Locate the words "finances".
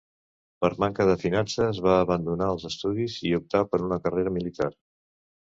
1.23-1.81